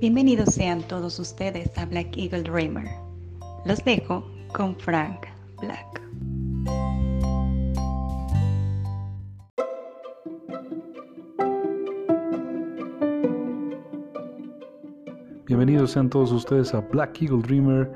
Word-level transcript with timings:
Bienvenidos 0.00 0.54
sean 0.54 0.80
todos 0.88 1.18
ustedes 1.18 1.76
a 1.76 1.84
Black 1.84 2.16
Eagle 2.16 2.42
Dreamer. 2.42 2.88
Los 3.66 3.84
dejo 3.84 4.24
con 4.54 4.74
Frank 4.76 5.26
Black. 5.60 6.00
Bienvenidos 15.46 15.90
sean 15.90 16.08
todos 16.08 16.32
ustedes 16.32 16.72
a 16.72 16.80
Black 16.80 17.20
Eagle 17.20 17.42
Dreamer, 17.42 17.92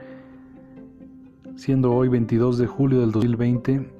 siendo 1.57 1.91
hoy 1.91 2.09
22 2.09 2.59
de 2.59 2.66
julio 2.66 3.00
del 3.00 3.12
2020. 3.12 3.91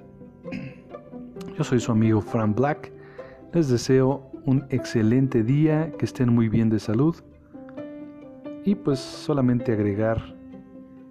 Yo 1.57 1.65
soy 1.65 1.81
su 1.81 1.91
amigo 1.91 2.21
Frank 2.21 2.55
Black. 2.55 2.93
Les 3.55 3.71
deseo 3.71 4.31
un 4.45 4.67
excelente 4.69 5.43
día, 5.43 5.91
que 5.99 6.05
estén 6.05 6.35
muy 6.35 6.51
bien 6.51 6.69
de 6.69 6.79
salud. 6.79 7.17
Y 8.65 8.75
pues 8.75 8.99
solamente 8.99 9.73
agregar 9.73 10.35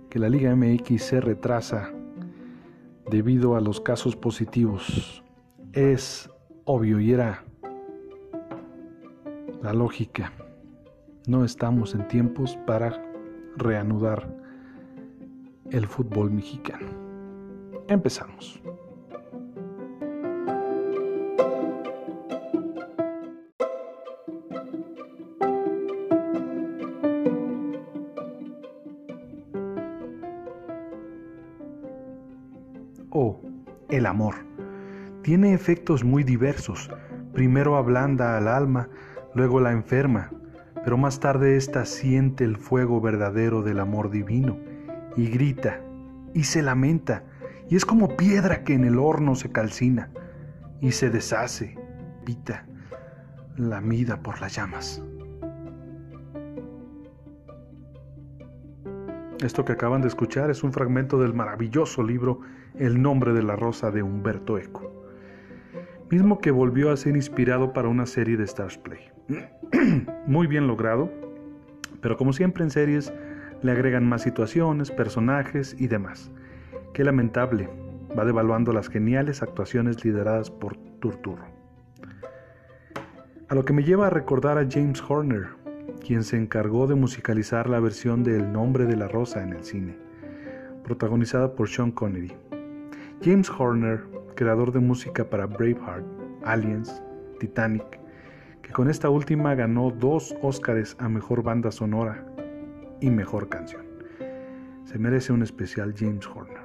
que 0.10 0.18
la 0.18 0.28
Liga 0.28 0.56
MX 0.56 1.02
se 1.02 1.22
retrasa 1.22 1.92
debido 3.10 3.56
a 3.56 3.62
los 3.62 3.80
casos 3.80 4.16
positivos. 4.16 5.24
Es 5.72 6.30
obvio 6.66 7.00
y 7.00 7.12
era 7.14 7.44
la 9.62 9.74
lógica. 9.74 10.34
No 11.28 11.46
estamos 11.46 11.94
en 11.94 12.08
tiempos 12.08 12.58
para 12.66 13.02
reanudar 13.56 14.28
el 15.70 15.88
fútbol 15.88 16.32
mexicano. 16.32 16.88
Empezamos. 17.88 18.60
Tiene 35.34 35.56
efectos 35.56 36.04
muy 36.04 36.24
diversos. 36.24 36.92
Primero 37.34 37.76
ablanda 37.76 38.38
al 38.38 38.48
alma, 38.48 38.90
luego 39.34 39.60
la 39.60 39.72
enferma, 39.72 40.30
pero 40.84 40.96
más 40.96 41.20
tarde 41.20 41.58
ésta 41.58 41.86
siente 41.86 42.44
el 42.44 42.56
fuego 42.56 43.02
verdadero 43.02 43.64
del 43.64 43.80
amor 43.80 44.12
divino 44.12 44.60
y 45.18 45.30
grita 45.30 45.82
y 46.36 46.44
se 46.44 46.62
lamenta 46.62 47.24
y 47.68 47.76
es 47.76 47.84
como 47.84 48.16
piedra 48.16 48.64
que 48.64 48.76
en 48.76 48.84
el 48.84 49.00
horno 49.00 49.34
se 49.34 49.52
calcina 49.52 50.12
y 50.82 50.92
se 50.92 51.10
deshace, 51.10 51.80
pita, 52.24 52.68
lamida 53.58 54.22
por 54.22 54.40
las 54.40 54.56
llamas. 54.56 55.02
Esto 59.44 59.66
que 59.66 59.72
acaban 59.72 60.04
de 60.04 60.10
escuchar 60.10 60.52
es 60.52 60.64
un 60.64 60.72
fragmento 60.72 61.20
del 61.20 61.34
maravilloso 61.34 62.04
libro 62.04 62.42
El 62.76 63.02
nombre 63.02 63.34
de 63.34 63.42
la 63.42 63.56
rosa 63.56 63.90
de 63.90 64.04
Humberto 64.04 64.60
Eco, 64.60 64.83
mismo 66.14 66.38
que 66.38 66.52
volvió 66.52 66.92
a 66.92 66.98
ser 66.98 67.16
inspirado 67.16 67.74
para 67.74 67.88
una 67.88 68.06
serie 68.06 68.38
de 68.38 68.44
Stars 68.44 68.78
Play. 68.78 69.00
Muy 70.28 70.46
bien 70.46 70.68
logrado, 70.68 71.12
pero 72.02 72.18
como 72.18 72.34
siempre 72.34 72.64
en 72.64 72.70
series 72.70 73.12
le 73.64 73.72
agregan 73.72 74.08
más 74.08 74.22
situaciones, 74.22 74.92
personajes 74.92 75.76
y 75.80 75.88
demás. 75.88 76.30
Qué 76.94 77.04
lamentable, 77.04 77.68
va 78.18 78.26
devaluando 78.26 78.74
las 78.74 78.90
geniales 78.90 79.42
actuaciones 79.42 80.06
lideradas 80.06 80.52
por 80.52 80.78
Turturro. 81.00 81.46
A 83.50 83.56
lo 83.56 83.66
que 83.66 83.74
me 83.74 83.84
lleva 83.84 84.06
a 84.06 84.12
recordar 84.12 84.60
a 84.60 84.68
James 84.70 85.04
Horner, 85.08 85.48
quien 86.06 86.24
se 86.24 86.38
encargó 86.38 86.86
de 86.86 86.94
musicalizar 86.94 87.68
la 87.68 87.80
versión 87.80 88.24
de 88.24 88.36
El 88.36 88.54
nombre 88.54 88.86
de 88.86 88.98
la 88.98 89.08
rosa 89.08 89.42
en 89.42 89.54
el 89.54 89.64
cine, 89.64 89.98
protagonizada 90.84 91.56
por 91.56 91.70
Sean 91.70 91.90
Connery. 91.92 92.34
James 93.24 93.50
Horner, 93.50 94.13
creador 94.36 94.72
de 94.72 94.80
música 94.80 95.30
para 95.30 95.46
Braveheart, 95.46 96.06
Aliens, 96.44 97.02
Titanic, 97.40 98.00
que 98.62 98.72
con 98.72 98.90
esta 98.90 99.10
última 99.10 99.56
ganó 99.56 99.92
dos 99.92 100.36
Óscares 100.42 100.96
a 101.00 101.10
Mejor 101.10 101.44
Banda 101.44 101.72
Sonora 101.72 102.26
y 103.00 103.10
Mejor 103.10 103.50
Canción. 103.50 103.84
Se 104.86 104.98
merece 105.00 105.34
un 105.34 105.44
especial 105.44 105.94
James 105.98 106.28
Horner. 106.28 106.64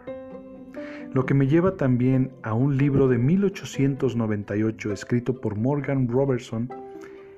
Lo 1.12 1.25
que 1.25 1.34
me 1.34 1.47
lleva 1.47 1.77
también 1.77 2.31
a 2.43 2.53
un 2.53 2.77
libro 2.77 3.09
de 3.09 3.19
1898 3.19 4.93
escrito 4.93 5.41
por 5.41 5.57
Morgan 5.57 6.07
Robertson, 6.07 6.69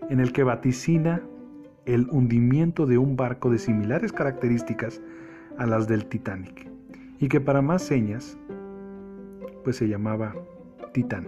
en 0.08 0.18
el 0.18 0.32
que 0.32 0.42
vaticina 0.42 1.22
el 1.86 2.08
hundimiento 2.10 2.86
de 2.86 2.98
un 2.98 3.16
barco 3.16 3.48
de 3.48 3.58
similares 3.58 4.12
características 4.12 5.00
a 5.56 5.66
las 5.66 5.86
del 5.86 6.06
Titanic, 6.06 6.68
y 7.18 7.28
que 7.28 7.40
para 7.40 7.62
más 7.62 7.82
señas, 7.82 8.36
pues 9.62 9.76
se 9.76 9.88
llamaba 9.88 10.34
Titán. 10.92 11.26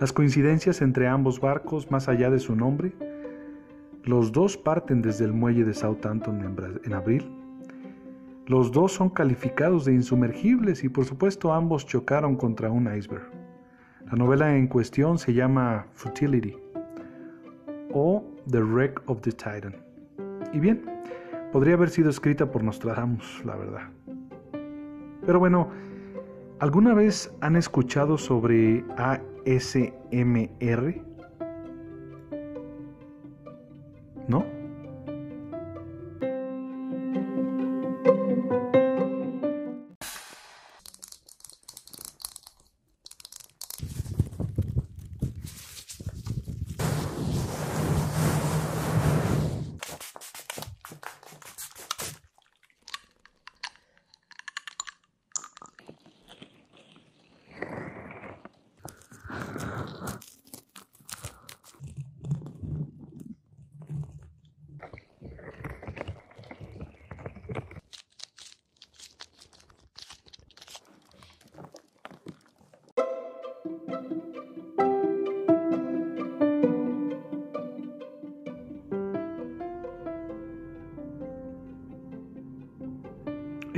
Las 0.00 0.12
coincidencias 0.12 0.82
entre 0.82 1.06
ambos 1.06 1.40
barcos, 1.40 1.90
más 1.90 2.08
allá 2.08 2.30
de 2.30 2.40
su 2.40 2.56
nombre, 2.56 2.92
los 4.04 4.32
dos 4.32 4.56
parten 4.56 5.00
desde 5.00 5.24
el 5.24 5.32
muelle 5.32 5.64
de 5.64 5.74
Southampton 5.74 6.80
en, 6.84 6.92
abril. 6.92 7.24
Los 8.46 8.72
dos 8.72 8.92
son 8.92 9.10
calificados 9.10 9.84
de 9.84 9.92
insumergibles 9.92 10.82
y 10.82 10.88
por 10.88 11.04
supuesto 11.04 11.52
ambos 11.52 11.86
chocaron 11.86 12.34
contra 12.36 12.68
un 12.68 12.92
iceberg. 12.92 13.30
La 14.10 14.16
novela 14.16 14.56
en 14.56 14.66
cuestión 14.66 15.18
se 15.18 15.34
llama 15.34 15.86
Futility 15.92 16.56
o 17.92 18.24
The 18.50 18.60
Wreck 18.60 19.02
of 19.06 19.20
the 19.20 19.30
Titan. 19.30 19.76
Y 20.52 20.58
bien, 20.58 20.84
podría 21.52 21.74
haber 21.74 21.90
sido 21.90 22.10
escrita 22.10 22.50
por 22.50 22.64
Nostradamus, 22.64 23.44
la 23.44 23.54
verdad. 23.54 23.88
Pero 25.24 25.38
bueno, 25.38 25.70
¿alguna 26.62 26.94
vez 26.94 27.34
han 27.40 27.56
escuchado 27.56 28.16
sobre 28.16 28.84
ASMR? 28.96 30.94
¿No? 34.28 34.61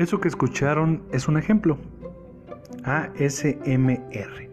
Eso 0.04 0.20
que 0.20 0.28
escucharon 0.28 1.02
es 1.12 1.28
un 1.28 1.38
ejemplo. 1.38 1.78
ASMR. 2.84 4.50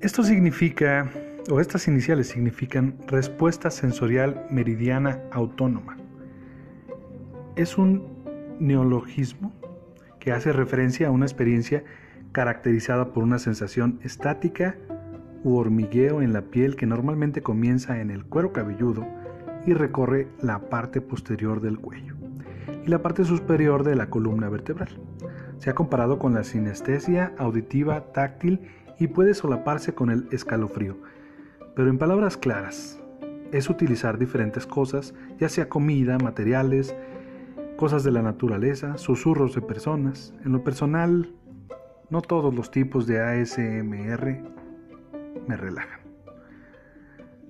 Esto 0.00 0.22
significa, 0.22 1.10
o 1.50 1.60
estas 1.60 1.86
iniciales 1.88 2.28
significan 2.28 2.96
respuesta 3.06 3.70
sensorial 3.70 4.46
meridiana 4.48 5.20
autónoma. 5.30 5.98
Es 7.54 7.76
un 7.76 8.56
neologismo 8.60 9.52
que 10.18 10.32
hace 10.32 10.54
referencia 10.54 11.08
a 11.08 11.10
una 11.10 11.26
experiencia 11.26 11.84
caracterizada 12.32 13.12
por 13.12 13.22
una 13.24 13.38
sensación 13.38 14.00
estática 14.02 14.74
u 15.44 15.56
hormigueo 15.56 16.22
en 16.22 16.32
la 16.32 16.40
piel 16.40 16.76
que 16.76 16.86
normalmente 16.86 17.42
comienza 17.42 18.00
en 18.00 18.10
el 18.10 18.24
cuero 18.24 18.54
cabelludo 18.54 19.06
y 19.66 19.74
recorre 19.74 20.28
la 20.40 20.70
parte 20.70 21.02
posterior 21.02 21.60
del 21.60 21.78
cuello 21.78 22.21
y 22.84 22.88
la 22.88 23.02
parte 23.02 23.24
superior 23.24 23.84
de 23.84 23.96
la 23.96 24.10
columna 24.10 24.48
vertebral. 24.48 24.98
Se 25.58 25.70
ha 25.70 25.74
comparado 25.74 26.18
con 26.18 26.34
la 26.34 26.44
sinestesia 26.44 27.32
auditiva 27.38 28.12
táctil 28.12 28.60
y 28.98 29.08
puede 29.08 29.34
solaparse 29.34 29.94
con 29.94 30.10
el 30.10 30.28
escalofrío. 30.30 30.96
Pero 31.74 31.88
en 31.88 31.98
palabras 31.98 32.36
claras, 32.36 33.00
es 33.52 33.68
utilizar 33.68 34.18
diferentes 34.18 34.66
cosas, 34.66 35.14
ya 35.38 35.48
sea 35.48 35.68
comida, 35.68 36.18
materiales, 36.18 36.94
cosas 37.76 38.02
de 38.02 38.10
la 38.10 38.22
naturaleza, 38.22 38.96
susurros 38.96 39.54
de 39.54 39.60
personas. 39.60 40.34
En 40.44 40.52
lo 40.52 40.64
personal, 40.64 41.32
no 42.10 42.22
todos 42.22 42.54
los 42.54 42.70
tipos 42.70 43.06
de 43.06 43.20
ASMR 43.20 44.40
me 45.46 45.56
relajan. 45.56 46.01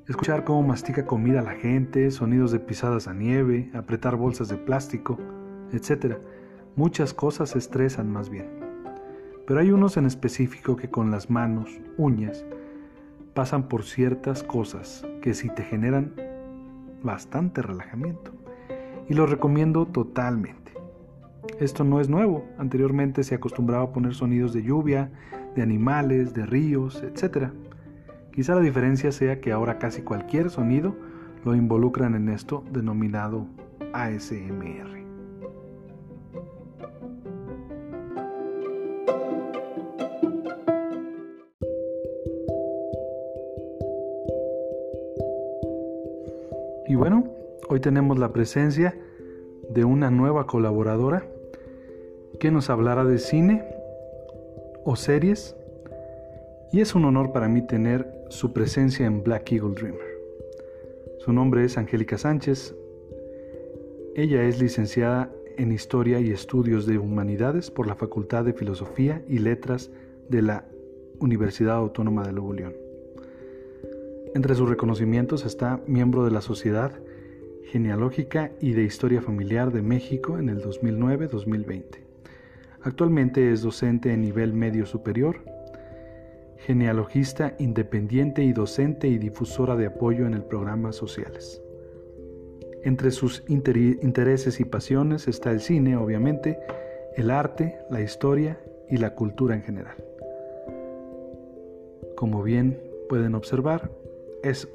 Escuchar 0.08 0.44
cómo 0.44 0.62
mastica 0.62 1.06
comida 1.06 1.42
la 1.42 1.52
gente, 1.52 2.10
sonidos 2.10 2.52
de 2.52 2.58
pisadas 2.60 3.08
a 3.08 3.14
nieve, 3.14 3.70
apretar 3.74 4.16
bolsas 4.16 4.48
de 4.48 4.56
plástico, 4.56 5.18
etc. 5.72 6.16
Muchas 6.76 7.14
cosas 7.14 7.54
estresan 7.56 8.10
más 8.10 8.28
bien. 8.28 8.48
Pero 9.46 9.60
hay 9.60 9.70
unos 9.70 9.96
en 9.96 10.06
específico 10.06 10.76
que 10.76 10.90
con 10.90 11.10
las 11.10 11.30
manos, 11.30 11.80
uñas, 11.96 12.44
pasan 13.34 13.68
por 13.68 13.84
ciertas 13.84 14.42
cosas 14.42 15.06
que 15.20 15.34
sí 15.34 15.48
te 15.48 15.62
generan 15.62 16.12
bastante 17.02 17.62
relajamiento. 17.62 18.32
Y 19.08 19.14
lo 19.14 19.26
recomiendo 19.26 19.86
totalmente. 19.86 20.72
Esto 21.58 21.84
no 21.84 22.00
es 22.00 22.08
nuevo. 22.08 22.44
Anteriormente 22.58 23.24
se 23.24 23.34
acostumbraba 23.34 23.84
a 23.84 23.92
poner 23.92 24.14
sonidos 24.14 24.52
de 24.52 24.62
lluvia, 24.62 25.10
de 25.54 25.62
animales, 25.62 26.34
de 26.34 26.46
ríos, 26.46 27.02
etc. 27.02 27.50
Quizá 28.34 28.54
la 28.54 28.62
diferencia 28.62 29.12
sea 29.12 29.40
que 29.40 29.52
ahora 29.52 29.78
casi 29.78 30.00
cualquier 30.00 30.48
sonido 30.48 30.96
lo 31.44 31.54
involucran 31.54 32.14
en 32.14 32.30
esto 32.30 32.64
denominado 32.72 33.46
ASMR. 33.92 35.02
Y 46.88 46.94
bueno, 46.94 47.24
hoy 47.68 47.80
tenemos 47.80 48.18
la 48.18 48.32
presencia 48.32 48.94
de 49.68 49.84
una 49.84 50.10
nueva 50.10 50.46
colaboradora 50.46 51.24
que 52.40 52.50
nos 52.50 52.70
hablará 52.70 53.04
de 53.04 53.18
cine 53.18 53.62
o 54.84 54.96
series 54.96 55.54
y 56.72 56.80
es 56.80 56.94
un 56.94 57.04
honor 57.04 57.32
para 57.32 57.48
mí 57.48 57.60
tener 57.66 58.21
su 58.32 58.54
presencia 58.54 59.04
en 59.04 59.22
Black 59.22 59.52
Eagle 59.52 59.74
Dreamer. 59.74 60.18
Su 61.18 61.34
nombre 61.34 61.64
es 61.64 61.76
Angélica 61.76 62.16
Sánchez. 62.16 62.74
Ella 64.16 64.42
es 64.44 64.58
licenciada 64.58 65.30
en 65.58 65.70
Historia 65.70 66.18
y 66.18 66.30
Estudios 66.30 66.86
de 66.86 66.96
Humanidades 66.96 67.70
por 67.70 67.86
la 67.86 67.94
Facultad 67.94 68.44
de 68.44 68.54
Filosofía 68.54 69.22
y 69.28 69.38
Letras 69.38 69.90
de 70.30 70.40
la 70.40 70.64
Universidad 71.20 71.76
Autónoma 71.76 72.26
de 72.26 72.32
Nuevo 72.32 72.54
León. 72.54 72.74
Entre 74.34 74.54
sus 74.54 74.68
reconocimientos 74.68 75.44
está 75.44 75.82
miembro 75.86 76.24
de 76.24 76.30
la 76.30 76.40
Sociedad 76.40 76.90
Genealógica 77.66 78.50
y 78.60 78.72
de 78.72 78.84
Historia 78.84 79.20
Familiar 79.20 79.72
de 79.72 79.82
México 79.82 80.38
en 80.38 80.48
el 80.48 80.62
2009-2020. 80.62 81.84
Actualmente 82.82 83.52
es 83.52 83.60
docente 83.60 84.10
en 84.10 84.22
nivel 84.22 84.54
medio 84.54 84.86
superior, 84.86 85.51
genealogista 86.66 87.54
independiente 87.58 88.42
y 88.44 88.52
docente 88.52 89.08
y 89.08 89.18
difusora 89.18 89.76
de 89.76 89.86
apoyo 89.86 90.26
en 90.26 90.34
el 90.34 90.42
programas 90.42 90.96
sociales. 90.96 91.60
Entre 92.84 93.10
sus 93.10 93.42
intereses 93.48 94.60
y 94.60 94.64
pasiones 94.64 95.28
está 95.28 95.50
el 95.50 95.60
cine, 95.60 95.96
obviamente, 95.96 96.58
el 97.16 97.30
arte, 97.30 97.78
la 97.90 98.00
historia 98.00 98.60
y 98.88 98.96
la 98.96 99.14
cultura 99.14 99.54
en 99.54 99.62
general. 99.62 99.96
Como 102.16 102.42
bien 102.42 102.80
pueden 103.08 103.34
observar, 103.34 103.90
es 104.42 104.68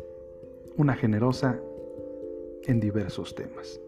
una 0.78 0.95
generosa 0.95 1.60
en 2.66 2.80
diversos 2.80 3.36
temas. 3.36 3.80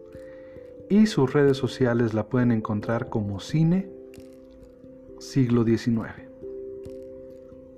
Y 0.88 1.06
sus 1.06 1.32
redes 1.32 1.56
sociales 1.56 2.14
la 2.14 2.26
pueden 2.26 2.50
encontrar 2.50 3.08
como 3.08 3.40
Cine 3.40 3.88
Siglo 5.18 5.64
XIX. 5.64 6.29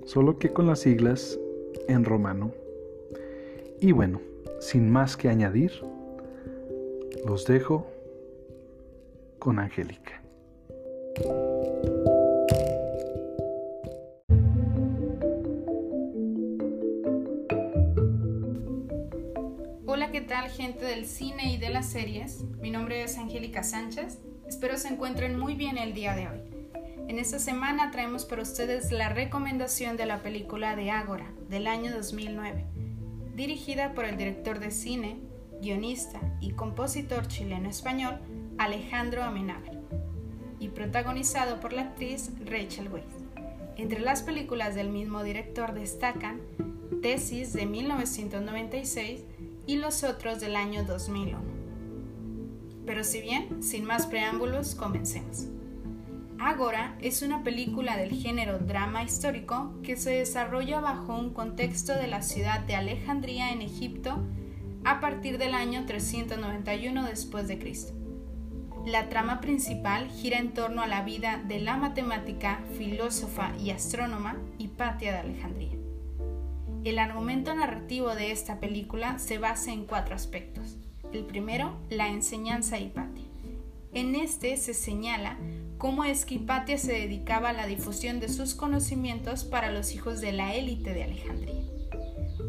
Solo 0.05 0.37
que 0.37 0.51
con 0.51 0.67
las 0.67 0.79
siglas 0.79 1.39
en 1.87 2.05
romano. 2.05 2.51
Y 3.79 3.91
bueno, 3.91 4.21
sin 4.59 4.89
más 4.89 5.17
que 5.17 5.29
añadir, 5.29 5.71
los 7.25 7.45
dejo 7.45 7.87
con 9.39 9.59
Angélica. 9.59 10.23
gente 20.53 20.85
del 20.85 21.05
cine 21.05 21.53
y 21.53 21.57
de 21.57 21.69
las 21.69 21.89
series? 21.89 22.43
Mi 22.61 22.69
nombre 22.69 23.03
es 23.03 23.17
Angélica 23.17 23.63
Sánchez. 23.63 24.19
Espero 24.47 24.77
se 24.77 24.89
encuentren 24.89 25.39
muy 25.39 25.55
bien 25.55 25.77
el 25.77 25.93
día 25.93 26.15
de 26.15 26.27
hoy. 26.27 26.42
En 27.13 27.19
esta 27.19 27.37
semana 27.37 27.91
traemos 27.91 28.25
para 28.25 28.41
ustedes 28.41 28.91
la 28.91 29.07
recomendación 29.07 29.97
de 29.97 30.07
la 30.07 30.23
película 30.23 30.75
de 30.75 30.89
Ágora 30.89 31.31
del 31.47 31.67
año 31.67 31.93
2009, 31.93 32.65
dirigida 33.35 33.93
por 33.93 34.05
el 34.05 34.17
director 34.17 34.57
de 34.57 34.71
cine, 34.71 35.19
guionista 35.61 36.19
y 36.41 36.53
compositor 36.53 37.27
chileno-español 37.27 38.17
Alejandro 38.57 39.21
Amenábar 39.21 39.79
y 40.59 40.69
protagonizado 40.69 41.59
por 41.59 41.71
la 41.71 41.83
actriz 41.83 42.31
Rachel 42.45 42.91
Weisz. 42.91 43.05
Entre 43.75 43.99
las 43.99 44.23
películas 44.23 44.73
del 44.73 44.89
mismo 44.89 45.21
director 45.21 45.75
destacan 45.75 46.41
Tesis 47.03 47.53
de 47.53 47.67
1996 47.67 49.21
y 49.67 49.75
los 49.75 50.03
otros 50.03 50.39
del 50.39 50.55
año 50.55 50.83
2001. 50.83 51.37
Pero 52.87 53.03
si 53.03 53.21
bien, 53.21 53.61
sin 53.61 53.85
más 53.85 54.07
preámbulos, 54.07 54.73
comencemos. 54.73 55.49
Ágora 56.45 56.97
es 56.99 57.21
una 57.21 57.41
película 57.41 57.95
del 57.95 58.11
género 58.11 58.59
drama 58.59 59.01
histórico 59.01 59.73
que 59.81 59.95
se 59.95 60.11
desarrolla 60.11 60.81
bajo 60.81 61.15
un 61.15 61.33
contexto 61.33 61.93
de 61.93 62.07
la 62.07 62.21
ciudad 62.21 62.59
de 62.59 62.75
Alejandría 62.75 63.53
en 63.53 63.61
Egipto 63.61 64.19
a 64.83 64.99
partir 64.99 65.37
del 65.37 65.53
año 65.53 65.85
391 65.85 67.05
después 67.05 67.47
de 67.47 67.59
Cristo. 67.59 67.93
La 68.85 69.07
trama 69.07 69.39
principal 69.39 70.09
gira 70.09 70.37
en 70.37 70.53
torno 70.53 70.81
a 70.81 70.87
la 70.87 71.03
vida 71.03 71.41
de 71.47 71.61
la 71.61 71.77
matemática, 71.77 72.59
filósofa 72.77 73.53
y 73.57 73.71
astrónoma 73.71 74.35
Hipatia 74.57 75.13
de 75.13 75.19
Alejandría. 75.19 75.77
El 76.83 76.99
argumento 76.99 77.55
narrativo 77.55 78.15
de 78.15 78.31
esta 78.31 78.59
película 78.59 79.17
se 79.17 79.37
basa 79.37 79.71
en 79.71 79.85
cuatro 79.85 80.13
aspectos. 80.13 80.77
El 81.13 81.23
primero, 81.23 81.79
la 81.89 82.09
enseñanza 82.09 82.75
de 82.75 82.81
Hipatia. 82.81 83.23
En 83.93 84.15
este 84.15 84.57
se 84.57 84.73
señala 84.73 85.37
cómo 85.83 86.05
es 86.05 86.23
que 86.23 86.35
Hipatia 86.35 86.77
se 86.77 86.93
dedicaba 86.93 87.49
a 87.49 87.53
la 87.53 87.67
difusión 87.67 88.21
de 88.21 88.29
sus 88.29 88.55
conocimientos 88.55 89.43
para 89.43 89.69
los 89.69 89.93
hijos 89.93 90.21
de 90.21 90.31
la 90.31 90.55
élite 90.55 90.93
de 90.93 91.03
Alejandría. 91.03 91.61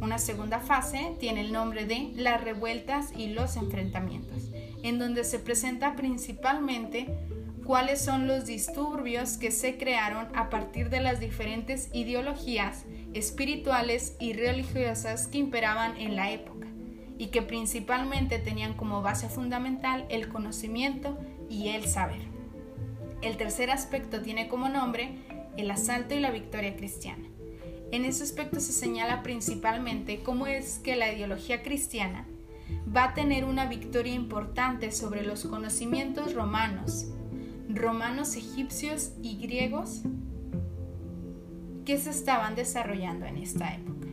Una 0.01 0.19
segunda 0.19 0.61
fase 0.61 1.17
tiene 1.19 1.41
el 1.41 1.53
nombre 1.53 1.85
de 1.85 2.13
las 2.15 2.45
revueltas 2.45 3.09
y 3.17 3.31
los 3.31 3.57
enfrentamientos, 3.57 4.51
en 4.85 5.01
donde 5.01 5.25
se 5.25 5.41
presenta 5.41 5.97
principalmente 5.97 7.09
cuáles 7.65 8.01
son 8.01 8.29
los 8.29 8.47
disturbios 8.47 9.37
que 9.37 9.51
se 9.51 9.79
crearon 9.79 10.29
a 10.37 10.49
partir 10.49 10.89
de 10.89 11.01
las 11.01 11.19
diferentes 11.19 11.91
ideologías 11.93 12.85
espirituales 13.15 14.15
y 14.21 14.35
religiosas 14.35 15.27
que 15.27 15.39
imperaban 15.39 15.97
en 15.97 16.15
la 16.15 16.31
época 16.31 16.69
y 17.19 17.33
que 17.33 17.43
principalmente 17.43 18.39
tenían 18.39 18.75
como 18.75 19.03
base 19.03 19.29
fundamental 19.29 20.07
el 20.09 20.29
conocimiento 20.29 21.19
y 21.51 21.71
el 21.71 21.89
saber. 21.89 22.34
El 23.25 23.39
tercer 23.39 23.71
aspecto 23.71 24.21
tiene 24.21 24.49
como 24.49 24.69
nombre 24.69 25.17
el 25.57 25.71
asalto 25.71 26.15
y 26.15 26.21
la 26.21 26.31
victoria 26.31 26.77
cristiana. 26.77 27.25
En 27.91 28.05
ese 28.05 28.23
aspecto 28.23 28.61
se 28.61 28.73
señala 28.73 29.23
principalmente 29.23 30.23
cómo 30.23 30.47
es 30.47 30.79
que 30.79 30.95
la 30.95 31.11
ideología 31.11 31.63
cristiana 31.63 32.27
va 32.95 33.05
a 33.05 33.15
tener 33.15 33.47
una 33.47 33.65
victoria 33.65 34.13
importante 34.13 34.93
sobre 34.93 35.23
los 35.23 35.47
conocimientos 35.47 36.35
romanos, 36.35 37.07
romanos, 37.71 38.37
egipcios 38.37 39.13
y 39.23 39.39
griegos 39.39 40.03
que 41.87 41.97
se 41.97 42.11
estaban 42.11 42.55
desarrollando 42.55 43.25
en 43.25 43.39
esta 43.39 43.75
época. 43.75 44.09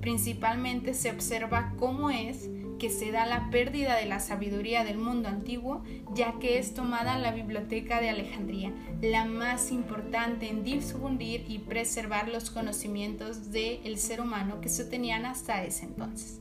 Principalmente 0.00 0.92
se 0.92 1.12
observa 1.12 1.72
cómo 1.78 2.10
es 2.10 2.50
que 2.78 2.90
se 2.90 3.10
da 3.10 3.26
la 3.26 3.50
pérdida 3.50 3.96
de 3.96 4.06
la 4.06 4.20
sabiduría 4.20 4.84
del 4.84 4.98
mundo 4.98 5.28
antiguo, 5.28 5.82
ya 6.14 6.38
que 6.38 6.58
es 6.58 6.74
tomada 6.74 7.18
la 7.18 7.32
biblioteca 7.32 8.00
de 8.00 8.10
Alejandría, 8.10 8.72
la 9.00 9.24
más 9.24 9.70
importante 9.70 10.48
en 10.48 10.64
difundir 10.64 11.44
y 11.48 11.58
preservar 11.58 12.28
los 12.28 12.50
conocimientos 12.50 13.50
del 13.50 13.98
ser 13.98 14.20
humano 14.20 14.60
que 14.60 14.68
se 14.68 14.84
tenían 14.84 15.26
hasta 15.26 15.64
ese 15.64 15.84
entonces. 15.84 16.40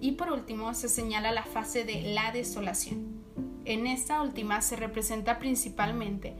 Y 0.00 0.12
por 0.12 0.32
último 0.32 0.74
se 0.74 0.88
señala 0.88 1.32
la 1.32 1.44
fase 1.44 1.84
de 1.84 2.02
la 2.14 2.32
desolación. 2.32 3.22
En 3.64 3.86
esta 3.86 4.22
última 4.22 4.60
se 4.60 4.76
representa 4.76 5.38
principalmente 5.38 6.34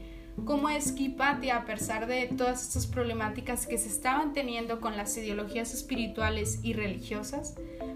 cómo 0.45 0.69
es 0.69 0.91
que 0.91 1.03
Hipatia, 1.03 1.57
a 1.57 1.65
pesar 1.65 2.07
de 2.07 2.27
todas 2.27 2.67
estas 2.67 2.87
problemáticas 2.87 3.65
que 3.65 3.77
se 3.77 3.87
estaban 3.87 4.33
teniendo 4.33 4.81
con 4.81 4.97
las 4.97 5.15
ideologías 5.17 5.73
espirituales 5.73 6.59
y 6.63 6.73
religiosas, 6.73 7.55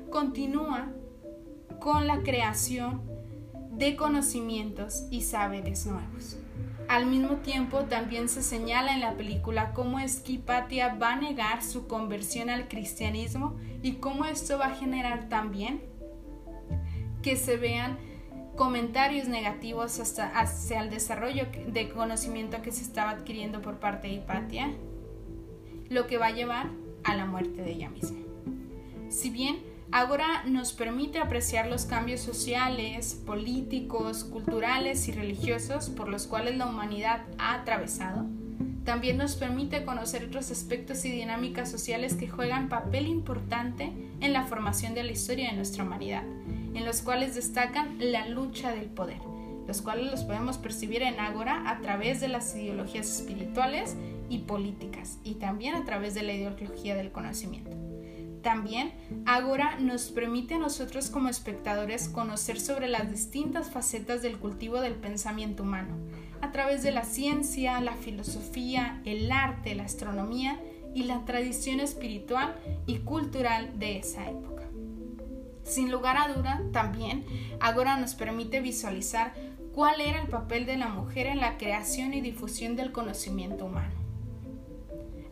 continúa 0.09 0.93
con 1.79 2.07
la 2.07 2.21
creación 2.21 3.01
de 3.71 3.95
conocimientos 3.95 5.03
y 5.11 5.21
saberes 5.21 5.85
nuevos. 5.85 6.37
Al 6.87 7.05
mismo 7.05 7.37
tiempo, 7.37 7.83
también 7.83 8.29
se 8.29 8.41
señala 8.41 8.93
en 8.93 9.01
la 9.01 9.15
película 9.15 9.73
cómo 9.73 9.99
es 9.99 10.21
que 10.21 10.33
Hipatia 10.33 10.95
va 10.95 11.13
a 11.13 11.19
negar 11.19 11.61
su 11.61 11.85
conversión 11.87 12.49
al 12.49 12.69
cristianismo 12.69 13.57
y 13.83 13.93
cómo 13.93 14.25
esto 14.25 14.57
va 14.57 14.67
a 14.67 14.75
generar 14.75 15.27
también 15.27 15.81
que 17.21 17.35
se 17.35 17.57
vean 17.57 17.97
comentarios 18.55 19.27
negativos 19.27 19.99
hacia 19.99 20.81
el 20.81 20.89
desarrollo 20.89 21.45
de 21.67 21.89
conocimiento 21.89 22.61
que 22.61 22.71
se 22.71 22.83
estaba 22.83 23.11
adquiriendo 23.11 23.61
por 23.61 23.79
parte 23.79 24.07
de 24.07 24.13
Hipatia, 24.15 24.71
lo 25.89 26.07
que 26.07 26.17
va 26.17 26.27
a 26.27 26.31
llevar 26.31 26.69
a 27.03 27.15
la 27.15 27.25
muerte 27.25 27.61
de 27.61 27.71
ella 27.71 27.89
misma. 27.89 28.19
Si 29.09 29.29
bien 29.29 29.57
Ágora 29.91 30.43
nos 30.45 30.73
permite 30.73 31.19
apreciar 31.19 31.67
los 31.67 31.85
cambios 31.85 32.19
sociales, 32.19 33.21
políticos, 33.25 34.25
culturales 34.25 35.07
y 35.07 35.13
religiosos 35.13 35.89
por 35.89 36.09
los 36.09 36.27
cuales 36.27 36.57
la 36.57 36.67
humanidad 36.67 37.21
ha 37.37 37.53
atravesado. 37.53 38.25
También 38.83 39.17
nos 39.17 39.35
permite 39.35 39.85
conocer 39.85 40.25
otros 40.25 40.51
aspectos 40.51 41.05
y 41.05 41.11
dinámicas 41.11 41.71
sociales 41.71 42.15
que 42.15 42.27
juegan 42.27 42.69
papel 42.69 43.07
importante 43.07 43.93
en 44.19 44.33
la 44.33 44.43
formación 44.43 44.93
de 44.93 45.03
la 45.03 45.11
historia 45.11 45.49
de 45.49 45.55
nuestra 45.55 45.83
humanidad, 45.83 46.23
en 46.73 46.85
los 46.85 47.01
cuales 47.01 47.35
destacan 47.35 47.95
la 47.99 48.27
lucha 48.27 48.71
del 48.71 48.89
poder, 48.89 49.21
los 49.67 49.81
cuales 49.81 50.11
los 50.11 50.25
podemos 50.25 50.57
percibir 50.57 51.01
en 51.01 51.19
Ágora 51.19 51.69
a 51.69 51.79
través 51.79 52.19
de 52.19 52.27
las 52.27 52.53
ideologías 52.55 53.09
espirituales 53.09 53.95
y 54.29 54.39
políticas, 54.39 55.19
y 55.23 55.35
también 55.35 55.75
a 55.75 55.85
través 55.85 56.13
de 56.13 56.23
la 56.23 56.33
ideología 56.33 56.95
del 56.95 57.11
conocimiento. 57.11 57.86
También 58.47 58.93
Ágora 59.25 59.77
nos 59.77 60.03
permite 60.03 60.53
a 60.53 60.57
nosotros 60.57 61.09
como 61.09 61.27
espectadores 61.27 62.07
conocer 62.07 62.61
sobre 62.61 62.87
las 62.87 63.11
distintas 63.11 63.69
facetas 63.69 64.21
del 64.21 64.37
cultivo 64.39 64.79
del 64.79 64.93
pensamiento 64.93 65.63
humano, 65.63 65.97
a 66.39 66.53
través 66.53 66.81
de 66.81 66.91
la 66.91 67.03
ciencia, 67.03 67.81
la 67.81 67.97
filosofía, 67.97 69.01
el 69.03 69.29
arte, 69.33 69.75
la 69.75 69.83
astronomía 69.83 70.61
y 70.95 71.03
la 71.03 71.25
tradición 71.25 71.81
espiritual 71.81 72.55
y 72.85 72.99
cultural 72.99 73.77
de 73.79 73.97
esa 73.97 74.29
época. 74.29 74.63
Sin 75.65 75.91
lugar 75.91 76.15
a 76.15 76.33
duda, 76.33 76.61
también 76.71 77.25
Ágora 77.59 77.97
nos 77.97 78.15
permite 78.15 78.61
visualizar 78.61 79.33
cuál 79.73 79.99
era 79.99 80.21
el 80.21 80.29
papel 80.29 80.65
de 80.65 80.77
la 80.77 80.87
mujer 80.87 81.27
en 81.27 81.41
la 81.41 81.57
creación 81.57 82.13
y 82.13 82.21
difusión 82.21 82.77
del 82.77 82.93
conocimiento 82.93 83.65
humano. 83.65 84.06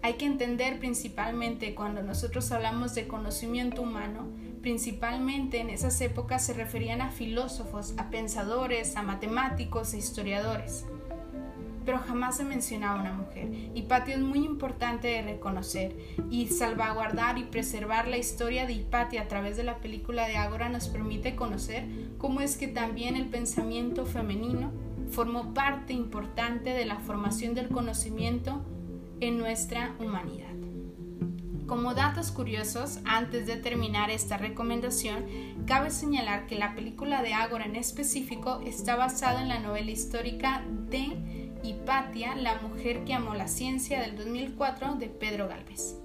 Hay 0.06 0.18
que 0.18 0.28
entender 0.28 0.78
principalmente 0.78 1.74
cuando 1.74 2.04
nosotros 2.04 2.52
hablamos 2.52 2.94
de 2.94 3.08
conocimiento 3.08 3.82
humano, 3.82 4.28
principalmente 4.62 5.60
en 5.60 5.72
esas 5.72 6.00
épocas 6.00 6.46
se 6.46 6.54
referían 6.54 7.02
a 7.02 7.10
filósofos, 7.10 7.96
a 7.98 8.12
pensadores, 8.12 8.98
a 8.98 9.02
matemáticos 9.02 9.96
e 9.96 9.98
historiadores. 9.98 10.86
Pero 11.86 11.98
jamás 11.98 12.38
se 12.38 12.44
mencionaba 12.44 13.02
una 13.02 13.14
mujer. 13.14 13.50
Hipatia 13.74 14.14
es 14.14 14.22
muy 14.22 14.46
importante 14.46 15.08
de 15.08 15.24
reconocer 15.24 15.96
y 16.30 16.50
salvaguardar 16.50 17.40
y 17.40 17.46
preservar 17.46 18.08
la 18.08 18.18
historia 18.18 18.68
de 18.68 18.74
Hipatia 18.74 19.24
a 19.24 19.28
través 19.28 19.58
de 19.58 19.64
la 19.64 19.80
película 19.80 20.28
de 20.28 20.38
Ágora 20.38 20.70
nos 20.70 20.88
permite 20.88 21.36
conocer 21.36 21.88
cómo 22.20 22.42
es 22.42 22.58
que 22.58 22.68
también 22.68 23.16
el 23.16 23.26
pensamiento 23.26 24.06
femenino 24.06 24.72
formó 25.10 25.56
parte 25.56 25.94
importante 25.94 26.76
de 26.76 26.86
la 26.86 27.00
formación 27.00 27.56
del 27.56 27.70
conocimiento 27.70 28.64
en 29.20 29.38
nuestra 29.38 29.96
humanidad. 30.00 30.54
Como 31.68 31.96
datos 31.96 32.32
curiosos, 32.32 33.00
antes 33.06 33.48
de 33.48 33.58
terminar 33.58 34.12
esta 34.12 34.38
recomendación, 34.38 35.26
cabe 35.66 35.90
señalar 35.90 36.46
que 36.46 36.60
la 36.60 36.76
película 36.76 37.24
de 37.24 37.34
Ágora 37.34 37.66
en 37.66 37.76
específico 37.76 38.62
está 38.64 38.96
basada 38.96 39.42
en 39.42 39.50
la 39.50 39.60
novela 39.60 39.90
histórica 39.90 40.64
de 40.90 41.56
Hipatia, 41.64 42.36
la 42.36 42.62
mujer 42.62 43.04
que 43.04 43.16
amó 43.16 43.34
la 43.34 43.48
ciencia 43.48 44.00
del 44.02 44.16
2004 44.16 44.96
de 44.96 45.08
Pedro 45.10 45.48
Galvez. 45.48 46.05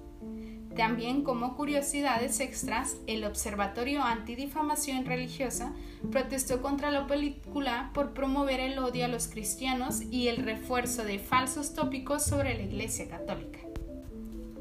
También 0.81 1.25
como 1.25 1.57
curiosidades 1.57 2.41
extras, 2.41 2.97
el 3.07 3.25
Observatorio 3.25 4.03
Antidifamación 4.03 5.05
Religiosa 5.05 5.75
protestó 6.11 6.63
contra 6.63 6.91
la 6.91 7.07
película 7.07 7.91
por 7.93 8.15
promover 8.15 8.61
el 8.61 8.79
odio 8.79 9.05
a 9.05 9.09
los 9.09 9.29
cristianos 9.29 10.01
y 10.01 10.29
el 10.29 10.39
refuerzo 10.39 11.05
de 11.05 11.19
falsos 11.19 11.75
tópicos 11.75 12.25
sobre 12.25 12.55
la 12.55 12.63
Iglesia 12.63 13.11
Católica. 13.11 13.59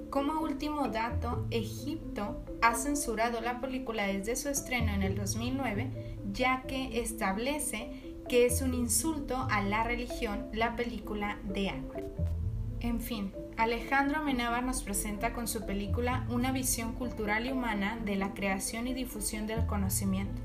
Como 0.10 0.42
último 0.42 0.90
dato, 0.90 1.48
Egipto 1.52 2.44
ha 2.62 2.76
censurado 2.76 3.40
la 3.40 3.62
película 3.62 4.06
desde 4.06 4.36
su 4.36 4.50
estreno 4.50 4.94
en 4.94 5.04
el 5.04 5.16
2009, 5.16 6.18
ya 6.34 6.64
que 6.64 7.00
establece 7.00 8.18
que 8.28 8.46
es 8.46 8.62
un 8.62 8.74
insulto 8.74 9.48
a 9.50 9.62
la 9.62 9.86
religión 9.86 10.48
la 10.52 10.76
película 10.76 11.40
de 11.46 11.70
Anwar. 11.70 12.04
En 12.82 13.00
fin, 13.00 13.32
Alejandro 13.60 14.20
Amenábar 14.20 14.64
nos 14.64 14.84
presenta 14.84 15.34
con 15.34 15.46
su 15.50 15.66
película 15.66 16.26
una 16.30 16.54
visión 16.54 16.94
cultural 16.94 17.46
y 17.46 17.52
humana 17.52 18.00
de 18.06 18.16
la 18.16 18.34
creación 18.34 18.88
y 18.88 18.94
difusión 18.94 19.48
del 19.48 19.66
conocimiento, 19.66 20.42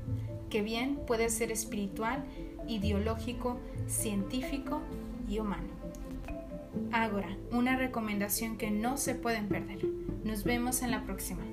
que 0.49 0.61
bien 0.61 0.97
puede 1.07 1.29
ser 1.29 1.49
espiritual, 1.49 2.25
ideológico, 2.67 3.57
científico 3.87 4.81
y 5.29 5.39
humano. 5.39 5.69
Ágora, 6.91 7.37
una 7.51 7.77
recomendación 7.77 8.57
que 8.57 8.69
no 8.69 8.97
se 8.97 9.15
pueden 9.15 9.47
perder. 9.47 9.79
Nos 10.25 10.43
vemos 10.43 10.81
en 10.81 10.91
la 10.91 11.05
próxima. 11.05 11.45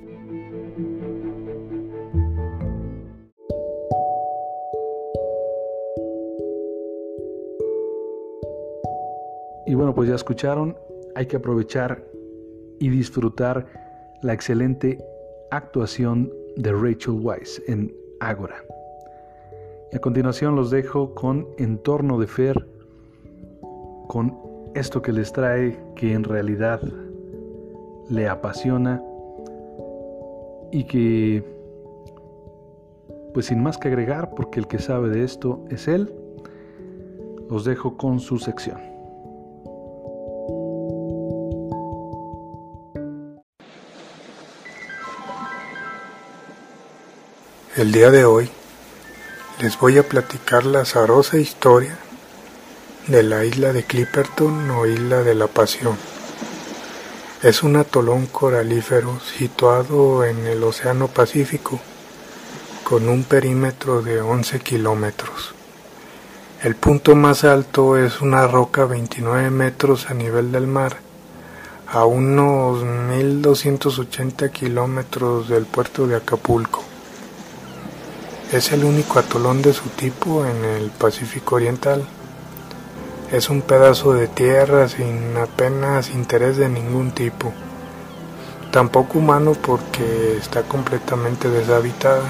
Y 9.65 9.75
bueno, 9.75 9.95
pues 9.95 10.09
ya 10.09 10.17
escucharon, 10.17 10.77
hay 11.15 11.27
que 11.27 11.37
aprovechar 11.37 12.05
y 12.79 12.89
disfrutar 12.89 13.67
la 14.23 14.33
excelente 14.33 14.99
actuación 15.51 16.33
de 16.57 16.73
Rachel 16.73 17.21
Weisz 17.21 17.63
en 17.69 17.95
Ágora. 18.21 18.57
A 19.95 19.99
continuación 19.99 20.57
los 20.57 20.71
dejo 20.71 21.15
con 21.15 21.47
Entorno 21.59 22.19
de 22.19 22.27
Fer, 22.27 22.67
con 24.09 24.37
esto 24.75 25.03
que 25.03 25.13
les 25.13 25.33
trae 25.33 25.79
que 25.97 26.13
en 26.15 26.25
realidad 26.25 26.81
le 28.09 28.29
apasiona 28.29 29.03
y 30.71 30.85
que, 30.85 31.45
pues 33.35 33.47
sin 33.47 33.63
más 33.63 33.77
que 33.77 33.89
agregar, 33.89 34.31
porque 34.35 34.61
el 34.61 34.67
que 34.67 34.79
sabe 34.79 35.11
de 35.11 35.25
esto 35.25 35.65
es 35.69 35.87
él, 35.89 36.15
los 37.51 37.65
dejo 37.65 37.99
con 37.99 38.19
su 38.19 38.39
sección. 38.39 38.92
El 47.83 47.91
día 47.91 48.13
de 48.13 48.25
hoy 48.25 48.49
les 49.59 49.77
voy 49.77 49.99
a 49.99 50.09
platicar 50.09 50.65
la 50.65 50.83
azarosa 50.83 51.39
historia 51.39 51.99
de 53.09 53.25
la 53.25 53.45
isla 53.45 53.73
de 53.73 53.83
Clipperton 53.83 54.71
o 54.71 54.87
isla 54.87 55.25
de 55.25 55.35
la 55.35 55.49
Pasión. 55.49 55.97
Es 57.43 57.65
un 57.65 57.75
atolón 57.75 58.27
coralífero 58.27 59.19
situado 59.19 60.25
en 60.25 60.47
el 60.47 60.63
Océano 60.63 61.09
Pacífico 61.09 61.81
con 62.85 63.09
un 63.09 63.25
perímetro 63.25 64.01
de 64.01 64.21
11 64.21 64.61
kilómetros. 64.61 65.53
El 66.63 66.77
punto 66.77 67.17
más 67.17 67.43
alto 67.43 67.97
es 67.97 68.21
una 68.21 68.47
roca 68.47 68.85
29 68.85 69.51
metros 69.51 70.09
a 70.09 70.15
nivel 70.15 70.53
del 70.53 70.69
mar, 70.69 70.99
a 71.89 72.05
unos 72.05 72.85
1280 72.85 74.51
kilómetros 74.51 75.49
del 75.49 75.67
puerto 75.67 76.07
de 76.07 76.15
Acapulco. 76.15 76.92
Es 78.53 78.71
el 78.71 78.85
único 78.85 79.19
atolón 79.19 79.63
de 79.63 79.73
su 79.73 79.89
tipo 79.89 80.45
en 80.45 80.63
el 80.63 80.91
Pacífico 80.91 81.55
Oriental. 81.55 82.05
Es 83.33 83.49
un 83.49 83.63
pedazo 83.63 84.13
de 84.13 84.29
tierra 84.29 84.91
sin 84.91 85.39
apenas 85.39 86.11
interés 86.11 86.59
de 86.59 86.69
ningún 86.69 87.13
tipo. 87.13 87.51
Tampoco 88.71 89.21
humano 89.21 89.55
porque 89.55 90.37
está 90.37 90.65
completamente 90.65 91.49
deshabitada. 91.49 92.25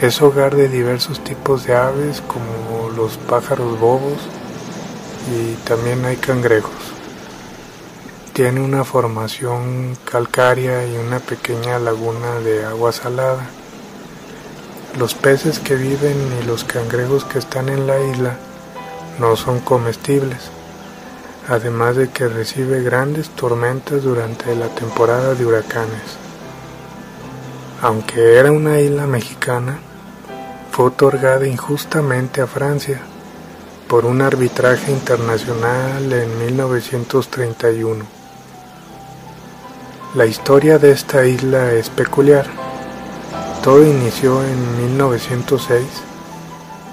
Es 0.00 0.20
hogar 0.20 0.56
de 0.56 0.68
diversos 0.68 1.22
tipos 1.22 1.64
de 1.64 1.76
aves 1.76 2.20
como 2.20 2.90
los 2.90 3.16
pájaros 3.16 3.78
bobos 3.78 4.18
y 5.32 5.54
también 5.64 6.04
hay 6.06 6.16
cangrejos. 6.16 6.72
Tiene 8.32 8.60
una 8.60 8.82
formación 8.82 9.96
calcárea 10.04 10.84
y 10.84 10.96
una 10.96 11.20
pequeña 11.20 11.78
laguna 11.78 12.40
de 12.40 12.64
agua 12.64 12.90
salada. 12.90 13.48
Los 14.98 15.14
peces 15.14 15.58
que 15.58 15.74
viven 15.74 16.16
y 16.40 16.46
los 16.46 16.62
cangrejos 16.62 17.24
que 17.24 17.40
están 17.40 17.68
en 17.68 17.88
la 17.88 18.00
isla 18.00 18.36
no 19.18 19.34
son 19.34 19.58
comestibles, 19.58 20.50
además 21.48 21.96
de 21.96 22.10
que 22.10 22.28
recibe 22.28 22.80
grandes 22.80 23.30
tormentas 23.30 24.04
durante 24.04 24.54
la 24.54 24.68
temporada 24.68 25.34
de 25.34 25.44
huracanes. 25.44 26.16
Aunque 27.82 28.38
era 28.38 28.52
una 28.52 28.80
isla 28.80 29.08
mexicana, 29.08 29.78
fue 30.70 30.86
otorgada 30.86 31.44
injustamente 31.46 32.40
a 32.40 32.46
Francia, 32.46 33.00
por 33.88 34.06
un 34.06 34.22
arbitraje 34.22 34.92
internacional 34.92 36.12
en 36.12 36.38
1931. 36.46 38.04
La 40.14 40.26
historia 40.26 40.78
de 40.78 40.92
esta 40.92 41.26
isla 41.26 41.72
es 41.72 41.90
peculiar. 41.90 42.63
Todo 43.64 43.82
inició 43.82 44.44
en 44.44 44.76
1906, 44.92 45.82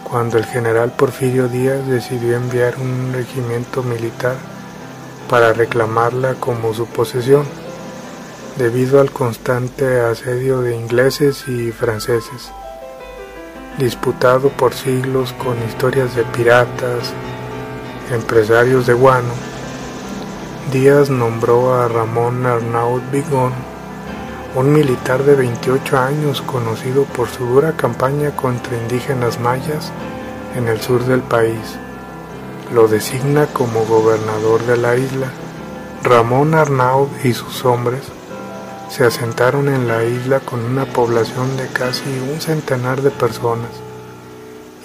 cuando 0.10 0.38
el 0.38 0.46
general 0.46 0.94
Porfirio 0.94 1.50
Díaz 1.50 1.86
decidió 1.86 2.38
enviar 2.38 2.76
un 2.80 3.12
regimiento 3.14 3.84
militar 3.84 4.38
para 5.30 5.52
reclamarla 5.54 6.36
como 6.36 6.74
su 6.74 6.86
posesión, 6.88 7.46
debido 8.58 9.02
al 9.02 9.12
constante 9.12 10.00
asedio 10.00 10.62
de 10.62 10.76
ingleses 10.76 11.46
y 11.48 11.72
franceses 11.72 12.52
disputado 13.78 14.50
por 14.50 14.74
siglos 14.74 15.34
con 15.34 15.58
historias 15.64 16.16
de 16.16 16.24
piratas, 16.24 17.14
empresarios 18.12 18.88
de 18.88 18.94
guano, 18.94 19.34
Díaz 20.72 21.10
nombró 21.10 21.74
a 21.74 21.88
Ramón 21.88 22.46
Arnaud 22.46 23.02
Bigón, 23.12 23.54
un 24.56 24.74
militar 24.74 25.24
de 25.24 25.36
28 25.36 25.98
años 25.98 26.42
conocido 26.42 27.06
por 27.06 27.30
su 27.30 27.46
dura 27.46 27.74
campaña 27.74 28.36
contra 28.36 28.78
indígenas 28.78 29.40
mayas 29.40 29.92
en 30.56 30.68
el 30.68 30.82
sur 30.82 31.06
del 31.06 31.22
país. 31.22 31.78
Lo 32.74 32.88
designa 32.88 33.48
como 33.48 33.86
gobernador 33.86 34.62
de 34.66 34.78
la 34.78 34.96
isla. 34.96 35.32
Ramón 36.04 36.54
Arnaud 36.54 37.10
y 37.24 37.34
sus 37.34 37.64
hombres 37.66 38.02
se 38.90 39.06
asentaron 39.06 39.70
en 39.70 39.88
la 39.88 40.04
isla 40.04 40.40
con 40.40 40.60
una 40.60 40.86
población 40.86 41.56
de 41.58 41.68
casi 41.68 42.10
un 42.34 42.42
centenar 42.42 43.02
de 43.02 43.12
personas 43.12 43.70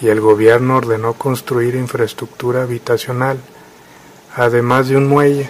y 0.01 0.09
el 0.09 0.21
gobierno 0.21 0.77
ordenó 0.77 1.15
construir 1.15 1.75
infraestructura 1.75 2.63
habitacional, 2.63 3.39
además 4.35 4.89
de 4.89 4.97
un 4.97 5.09
muelle. 5.09 5.49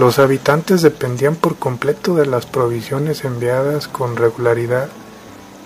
Los 0.00 0.18
habitantes 0.18 0.80
dependían 0.80 1.36
por 1.36 1.56
completo 1.56 2.14
de 2.14 2.24
las 2.24 2.46
provisiones 2.46 3.22
enviadas 3.26 3.86
con 3.86 4.16
regularidad 4.16 4.88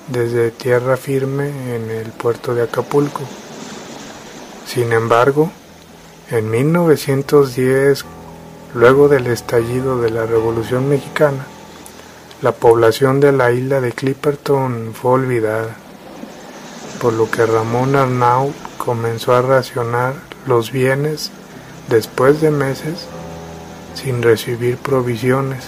desde 0.09 0.51
tierra 0.51 0.97
firme 0.97 1.77
en 1.77 1.89
el 1.89 2.11
puerto 2.11 2.53
de 2.53 2.65
Acapulco. 2.65 3.21
Sin 4.67 4.93
embargo, 4.93 5.53
en 6.33 6.51
1910, 6.51 8.05
Luego 8.75 9.07
del 9.07 9.29
estallido 9.29 10.01
de 10.01 10.11
la 10.11 10.27
Revolución 10.27 10.89
Mexicana, 10.89 11.47
la 12.43 12.51
población 12.51 13.21
de 13.21 13.31
la 13.31 13.53
isla 13.53 13.81
de 13.81 13.93
Clipperton 13.93 14.95
fue 15.01 15.13
olvidada, 15.13 15.77
por 17.01 17.13
lo 17.13 17.31
que 17.31 17.47
Ramón 17.47 17.95
Arnaud 17.95 18.51
comenzó 18.79 19.33
a 19.33 19.43
racionar 19.43 20.15
los 20.49 20.73
bienes 20.73 21.31
después 21.89 22.41
de 22.41 22.51
meses 22.51 23.07
sin 23.95 24.23
recibir 24.23 24.77
provisiones. 24.77 25.65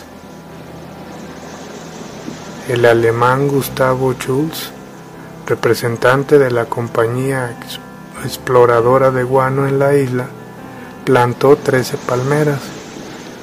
El 2.69 2.85
alemán 2.85 3.49
Gustavo 3.49 4.15
Schulz, 4.15 4.71
representante 5.47 6.39
de 6.39 6.51
la 6.51 6.67
compañía 6.67 7.57
exploradora 8.25 9.11
de 9.11 9.23
guano 9.23 9.67
en 9.69 9.79
la 9.79 9.95
isla, 9.95 10.27
plantó 11.05 11.57
13 11.57 11.97
palmeras 11.99 12.61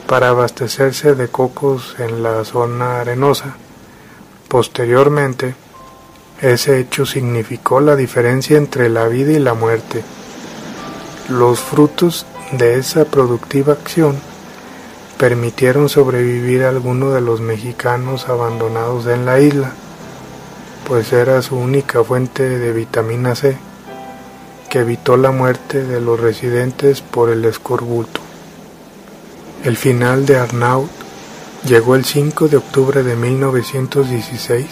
para 0.07 0.29
abastecerse 0.29 1.15
de 1.15 1.29
cocos 1.29 1.95
en 1.99 2.21
la 2.21 2.43
zona 2.43 2.99
arenosa. 2.99 3.55
Posteriormente, 4.49 5.55
ese 6.41 6.79
hecho 6.79 7.05
significó 7.05 7.79
la 7.79 7.95
diferencia 7.95 8.57
entre 8.57 8.89
la 8.89 9.07
vida 9.07 9.31
y 9.31 9.39
la 9.39 9.53
muerte. 9.53 10.03
Los 11.29 11.61
frutos 11.61 12.25
de 12.51 12.77
esa 12.77 13.05
productiva 13.05 13.73
acción 13.73 14.32
permitieron 15.23 15.87
sobrevivir 15.87 16.63
a 16.63 16.67
algunos 16.67 17.13
de 17.13 17.21
los 17.21 17.39
mexicanos 17.39 18.27
abandonados 18.27 19.07
en 19.07 19.25
la 19.25 19.39
isla, 19.39 19.71
pues 20.85 21.13
era 21.13 21.41
su 21.41 21.55
única 21.55 22.03
fuente 22.03 22.59
de 22.59 22.73
vitamina 22.73 23.33
C, 23.33 23.55
que 24.69 24.79
evitó 24.79 25.15
la 25.15 25.31
muerte 25.31 25.85
de 25.85 26.01
los 26.01 26.19
residentes 26.19 26.99
por 26.99 27.29
el 27.29 27.45
escorbuto. 27.45 28.19
El 29.63 29.77
final 29.77 30.25
de 30.25 30.39
Arnaud 30.39 30.89
llegó 31.65 31.95
el 31.95 32.03
5 32.03 32.49
de 32.49 32.57
octubre 32.57 33.01
de 33.01 33.15
1916, 33.15 34.65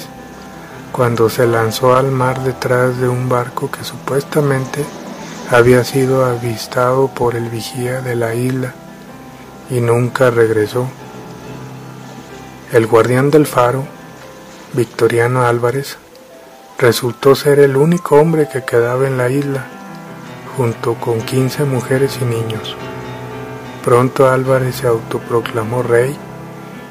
cuando 0.92 1.30
se 1.30 1.48
lanzó 1.48 1.96
al 1.96 2.12
mar 2.12 2.44
detrás 2.44 3.00
de 3.00 3.08
un 3.08 3.30
barco 3.30 3.72
que 3.72 3.86
supuestamente 3.86 4.84
había 5.50 5.86
sido 5.86 6.26
avistado 6.26 7.08
por 7.08 7.38
el 7.38 7.48
vigía 7.48 8.02
de 8.02 8.18
la 8.18 8.36
isla 8.36 8.74
y 9.72 9.80
nunca 9.80 10.30
regresó. 10.30 10.88
El 12.72 12.86
guardián 12.86 13.32
del 13.32 13.48
faro, 13.48 13.86
Victoriano 14.74 15.44
Álvarez, 15.46 15.98
resultó 16.78 17.36
ser 17.36 17.60
el 17.60 17.78
único 17.78 18.18
hombre 18.18 18.48
que 18.52 18.64
quedaba 18.64 19.08
en 19.08 19.18
la 19.18 19.30
isla, 19.30 19.66
junto 20.58 20.96
con 20.96 21.22
15 21.22 21.64
mujeres 21.64 22.20
y 22.22 22.26
niños. 22.26 22.76
Pronto 23.84 24.30
Álvarez 24.30 24.76
se 24.76 24.88
autoproclamó 24.88 25.82
rey 25.82 26.16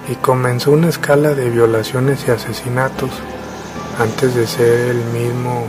y 0.08 0.14
comenzó 0.16 0.72
una 0.72 0.88
escala 0.88 1.34
de 1.34 1.50
violaciones 1.50 2.24
y 2.26 2.30
asesinatos 2.30 3.10
antes 3.98 4.34
de 4.34 4.46
ser 4.46 4.88
el 4.88 5.04
mismo 5.04 5.66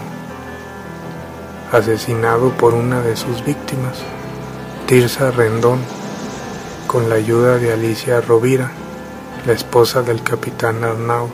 asesinado 1.72 2.50
por 2.52 2.74
una 2.74 3.02
de 3.02 3.16
sus 3.16 3.44
víctimas, 3.46 4.00
Tirsa 4.88 5.32
Rendón, 5.32 5.80
con 6.92 7.08
la 7.08 7.16
ayuda 7.16 7.58
de 7.58 7.72
Alicia 7.72 8.20
Rovira, 8.20 8.70
la 9.48 9.54
esposa 9.54 10.02
del 10.02 10.24
capitán 10.24 10.84
Arnaud. 10.84 11.30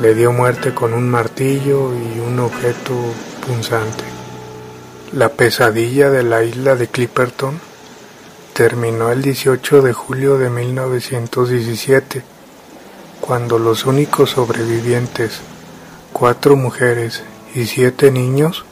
Le 0.00 0.14
dio 0.14 0.32
muerte 0.32 0.72
con 0.72 0.94
un 0.94 1.10
martillo 1.10 1.92
y 1.92 2.20
un 2.20 2.38
objeto 2.38 2.94
punzante. 3.46 4.02
La 5.12 5.28
pesadilla 5.28 6.08
de 6.08 6.22
la 6.22 6.42
isla 6.42 6.74
de 6.74 6.88
Clipperton 6.88 7.60
terminó 8.54 9.12
el 9.12 9.20
18 9.20 9.82
de 9.82 9.92
julio 9.92 10.38
de 10.38 10.48
1917, 10.48 12.22
cuando 13.20 13.58
los 13.58 13.84
únicos 13.84 14.30
sobrevivientes, 14.30 15.40
cuatro 16.14 16.56
mujeres 16.56 17.24
y 17.54 17.66
siete 17.66 18.10
niños, 18.10 18.64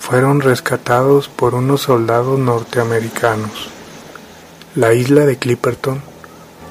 fueron 0.00 0.40
rescatados 0.40 1.28
por 1.28 1.54
unos 1.54 1.82
soldados 1.82 2.36
norteamericanos. 2.36 3.71
La 4.74 4.94
isla 4.94 5.26
de 5.26 5.36
Clipperton 5.36 6.00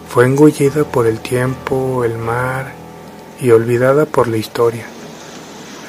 fue 0.09 0.25
engullida 0.25 0.85
por 0.85 1.05
el 1.05 1.19
tiempo, 1.19 2.03
el 2.03 2.17
mar 2.17 2.73
y 3.39 3.51
olvidada 3.51 4.07
por 4.07 4.27
la 4.27 4.37
historia, 4.37 4.87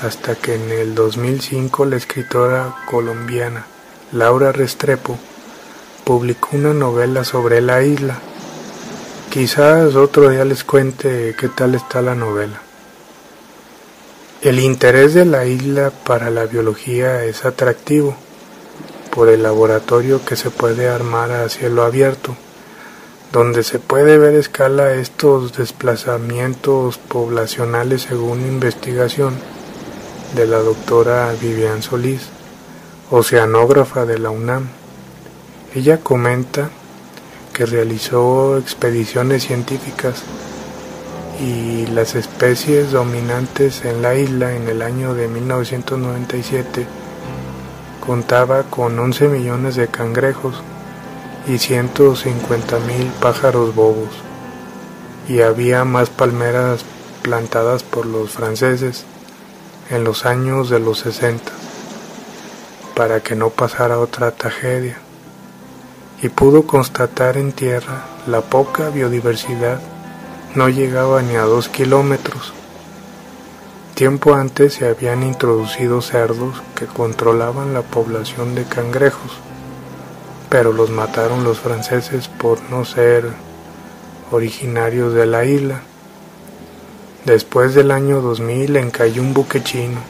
hasta 0.03 0.35
que 0.35 0.57
en 0.57 0.71
el 0.73 0.95
2005 0.95 1.87
la 1.87 1.97
escritora 1.97 2.77
colombiana 2.85 3.65
Laura 4.13 4.53
Restrepo 4.53 5.19
publicó 6.05 6.51
una 6.59 6.75
novela 6.75 7.25
sobre 7.25 7.63
la 7.63 7.83
isla. 7.83 8.19
Quizás 9.31 9.95
otro 9.95 10.29
día 10.29 10.45
les 10.45 10.65
cuente 10.65 11.35
qué 11.39 11.49
tal 11.49 11.75
está 11.75 12.03
la 12.03 12.15
novela. 12.15 12.61
El 14.43 14.59
interés 14.59 15.15
de 15.15 15.25
la 15.25 15.47
isla 15.47 15.91
para 16.05 16.29
la 16.29 16.45
biología 16.45 17.25
es 17.25 17.47
atractivo 17.47 18.19
por 19.15 19.29
el 19.29 19.43
laboratorio 19.43 20.25
que 20.25 20.37
se 20.37 20.51
puede 20.51 20.89
armar 20.89 21.33
a 21.33 21.49
cielo 21.51 21.83
abierto, 21.83 22.35
donde 23.31 23.63
se 23.63 23.79
puede 23.79 24.17
ver 24.17 24.35
escala 24.35 24.95
estos 24.95 25.53
desplazamientos 25.53 26.97
poblacionales 26.97 28.03
según 28.03 28.41
investigación 28.41 29.35
de 30.35 30.47
la 30.47 30.59
doctora 30.61 31.31
Vivian 31.39 31.83
Solís, 31.83 32.23
oceanógrafa 33.11 34.07
de 34.07 34.19
la 34.19 34.31
UNAM. 34.31 34.69
Ella 35.75 35.99
comenta 35.99 36.71
que 37.53 37.67
realizó 37.67 38.57
expediciones 38.57 39.45
científicas 39.45 40.23
y 41.39 41.87
las 41.89 42.15
especies 42.15 42.93
dominantes 42.93 43.85
en 43.85 44.01
la 44.01 44.15
isla 44.15 44.55
en 44.55 44.69
el 44.69 44.81
año 44.81 45.15
de 45.15 45.29
1997 45.29 47.02
contaba 48.05 48.65
con 48.65 48.99
11 48.99 49.29
millones 49.29 49.77
de 49.77 49.87
cangrejos 49.87 50.61
y 51.47 51.59
150 51.59 52.81
mil 52.81 53.07
pájaros 53.21 53.75
bobos 53.75 54.11
y 55.29 55.41
había 55.41 55.85
más 55.85 56.11
palmeras 56.11 56.85
plantadas 57.23 57.85
por 57.85 58.07
los 58.07 58.31
franceses 58.31 59.05
en 59.89 60.03
los 60.03 60.27
años 60.27 60.69
de 60.69 60.81
los 60.81 60.99
60 60.99 61.53
para 62.97 63.21
que 63.21 63.37
no 63.37 63.51
pasara 63.51 64.01
otra 64.01 64.33
tragedia 64.33 64.99
y 66.21 66.29
pudo 66.29 66.67
constatar 66.67 67.37
en 67.37 67.53
tierra 67.53 68.05
la 68.27 68.41
poca 68.41 68.91
biodiversidad 68.91 69.81
no 70.55 70.69
llegaba 70.69 71.23
ni 71.23 71.37
a 71.37 71.43
dos 71.43 71.69
kilómetros. 71.69 72.53
Tiempo 73.95 74.33
antes 74.33 74.73
se 74.73 74.89
habían 74.89 75.23
introducido 75.23 76.01
cerdos 76.01 76.63
que 76.75 76.87
controlaban 76.87 77.75
la 77.75 77.83
población 77.83 78.55
de 78.55 78.65
cangrejos, 78.65 79.33
pero 80.49 80.73
los 80.73 80.89
mataron 80.89 81.45
los 81.45 81.61
franceses 81.61 82.27
por 82.27 82.59
no 82.71 82.87
ser 82.87 83.29
originarios 84.31 85.13
de 85.13 85.27
la 85.27 85.45
isla. 85.45 85.83
Después 87.27 87.75
del 87.75 87.91
año 87.91 88.23
2000 88.23 88.77
encalló 88.77 89.21
un 89.21 89.35
buque 89.35 89.63
chino, 89.63 90.01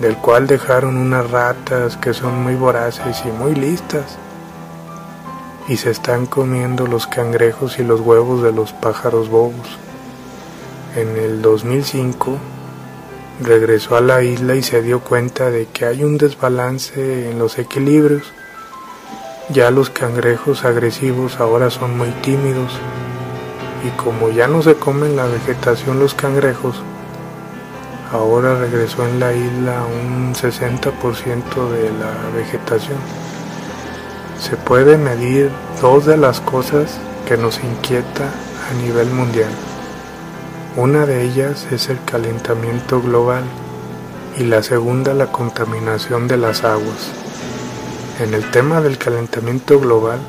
del 0.00 0.16
cual 0.16 0.48
dejaron 0.48 0.96
unas 0.96 1.30
ratas 1.30 1.96
que 1.96 2.12
son 2.12 2.42
muy 2.42 2.56
voraces 2.56 3.22
y 3.24 3.28
muy 3.28 3.54
listas, 3.54 4.18
y 5.68 5.76
se 5.76 5.92
están 5.92 6.26
comiendo 6.26 6.88
los 6.88 7.06
cangrejos 7.06 7.78
y 7.78 7.84
los 7.84 8.00
huevos 8.00 8.42
de 8.42 8.50
los 8.50 8.72
pájaros 8.72 9.28
bobos. 9.28 9.78
En 10.96 11.16
el 11.16 11.40
2005 11.40 12.36
regresó 13.42 13.96
a 13.96 14.00
la 14.00 14.22
isla 14.22 14.54
y 14.54 14.62
se 14.62 14.82
dio 14.82 15.00
cuenta 15.00 15.50
de 15.50 15.66
que 15.66 15.86
hay 15.86 16.04
un 16.04 16.18
desbalance 16.18 17.30
en 17.30 17.38
los 17.38 17.58
equilibrios. 17.58 18.32
Ya 19.48 19.70
los 19.70 19.90
cangrejos 19.90 20.64
agresivos 20.64 21.40
ahora 21.40 21.70
son 21.70 21.96
muy 21.96 22.10
tímidos 22.22 22.72
y 23.84 23.90
como 23.90 24.30
ya 24.30 24.46
no 24.46 24.62
se 24.62 24.74
comen 24.74 25.16
la 25.16 25.26
vegetación 25.26 25.98
los 25.98 26.14
cangrejos, 26.14 26.76
ahora 28.12 28.58
regresó 28.58 29.06
en 29.06 29.18
la 29.18 29.32
isla 29.32 29.82
un 29.84 30.34
60% 30.34 31.70
de 31.70 31.90
la 31.90 32.36
vegetación. 32.36 32.98
Se 34.38 34.56
puede 34.56 34.96
medir 34.96 35.50
dos 35.80 36.06
de 36.06 36.16
las 36.16 36.40
cosas 36.40 36.98
que 37.26 37.36
nos 37.36 37.62
inquieta 37.62 38.30
a 38.70 38.74
nivel 38.82 39.10
mundial. 39.10 39.50
Una 40.80 41.04
de 41.04 41.22
ellas 41.22 41.66
es 41.72 41.90
el 41.90 42.02
calentamiento 42.06 43.02
global 43.02 43.44
y 44.38 44.44
la 44.44 44.62
segunda 44.62 45.12
la 45.12 45.30
contaminación 45.30 46.26
de 46.26 46.38
las 46.38 46.64
aguas. 46.64 47.10
En 48.18 48.32
el 48.32 48.50
tema 48.50 48.80
del 48.80 48.96
calentamiento 48.96 49.78
global 49.78 50.20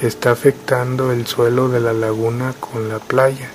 está 0.00 0.30
afectando 0.30 1.12
el 1.12 1.26
suelo 1.26 1.68
de 1.68 1.80
la 1.80 1.92
laguna 1.92 2.54
con 2.58 2.88
la 2.88 3.00
playa. 3.00 3.50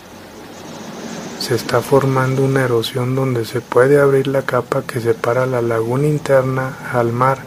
Se 1.39 1.55
está 1.55 1.81
formando 1.81 2.43
una 2.43 2.65
erosión 2.65 3.15
donde 3.15 3.43
se 3.43 3.59
puede 3.59 3.99
abrir 3.99 4.27
la 4.27 4.43
capa 4.43 4.83
que 4.83 5.01
separa 5.01 5.47
la 5.47 5.63
laguna 5.63 6.05
interna 6.05 6.77
al 6.93 7.11
mar 7.11 7.39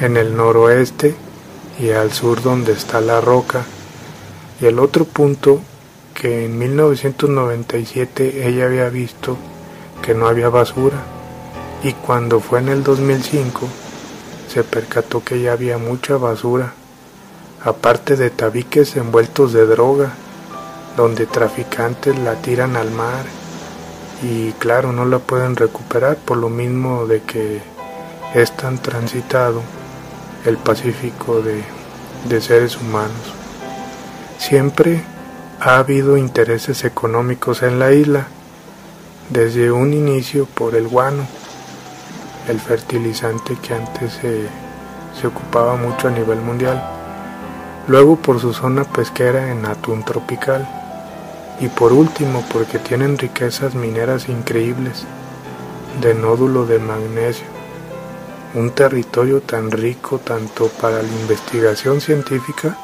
en 0.00 0.16
el 0.16 0.34
noroeste 0.34 1.14
y 1.78 1.90
al 1.90 2.10
sur 2.10 2.40
donde 2.40 2.72
está 2.72 3.02
la 3.02 3.20
roca. 3.20 3.66
Y 4.62 4.64
el 4.64 4.78
otro 4.78 5.04
punto 5.04 5.60
que 6.14 6.46
en 6.46 6.58
1997 6.58 8.46
ella 8.48 8.66
había 8.66 8.88
visto 8.88 9.36
que 10.02 10.14
no 10.14 10.26
había 10.26 10.48
basura 10.48 10.98
y 11.82 11.92
cuando 11.92 12.40
fue 12.40 12.60
en 12.60 12.68
el 12.68 12.82
2005 12.82 13.68
se 14.48 14.64
percató 14.64 15.24
que 15.24 15.40
ya 15.40 15.52
había 15.52 15.78
mucha 15.78 16.16
basura, 16.16 16.74
aparte 17.64 18.16
de 18.16 18.30
tabiques 18.30 18.96
envueltos 18.96 19.52
de 19.52 19.66
droga, 19.66 20.12
donde 20.96 21.26
traficantes 21.26 22.18
la 22.18 22.34
tiran 22.34 22.76
al 22.76 22.90
mar 22.90 23.24
y 24.22 24.52
claro 24.52 24.92
no 24.92 25.04
la 25.04 25.18
pueden 25.18 25.56
recuperar 25.56 26.16
por 26.16 26.36
lo 26.36 26.48
mismo 26.48 27.06
de 27.06 27.22
que 27.22 27.62
es 28.34 28.56
tan 28.56 28.78
transitado 28.78 29.62
el 30.44 30.56
Pacífico 30.58 31.40
de, 31.40 31.62
de 32.28 32.40
seres 32.40 32.76
humanos. 32.76 33.34
Siempre 34.38 35.02
ha 35.64 35.78
habido 35.78 36.16
intereses 36.16 36.82
económicos 36.82 37.62
en 37.62 37.78
la 37.78 37.92
isla, 37.92 38.26
desde 39.30 39.70
un 39.70 39.94
inicio 39.94 40.44
por 40.44 40.74
el 40.74 40.88
guano, 40.88 41.24
el 42.48 42.58
fertilizante 42.58 43.56
que 43.62 43.74
antes 43.74 44.14
se, 44.14 44.48
se 45.20 45.26
ocupaba 45.28 45.76
mucho 45.76 46.08
a 46.08 46.10
nivel 46.10 46.40
mundial, 46.40 46.82
luego 47.86 48.16
por 48.16 48.40
su 48.40 48.52
zona 48.52 48.82
pesquera 48.82 49.52
en 49.52 49.64
atún 49.64 50.04
tropical 50.04 50.68
y 51.60 51.68
por 51.68 51.92
último 51.92 52.44
porque 52.52 52.80
tienen 52.80 53.16
riquezas 53.16 53.76
mineras 53.76 54.28
increíbles 54.28 55.04
de 56.00 56.12
nódulo 56.12 56.66
de 56.66 56.80
magnesio, 56.80 57.46
un 58.54 58.72
territorio 58.72 59.42
tan 59.42 59.70
rico 59.70 60.18
tanto 60.18 60.66
para 60.80 61.00
la 61.04 61.08
investigación 61.20 62.00
científica 62.00 62.76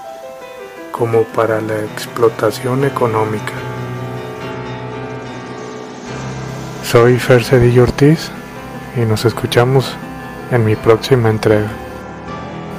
como 0.99 1.23
para 1.23 1.61
la 1.61 1.79
explotación 1.85 2.85
económica. 2.85 3.53
Soy 6.83 7.19
Fer 7.19 7.45
Cedillo 7.45 7.85
Ortiz 7.85 8.31
y 8.97 9.01
nos 9.01 9.25
escuchamos 9.25 9.95
en 10.51 10.65
mi 10.65 10.75
próxima 10.75 11.31
entrega. 11.31 11.71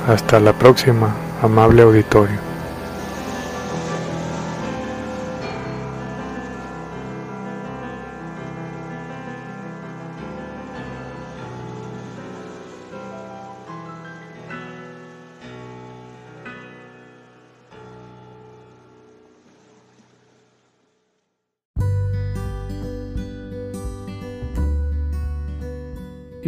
Hasta 0.08 0.40
la 0.42 0.54
próxima, 0.54 1.16
amable 1.42 1.84
auditorio. 1.84 2.49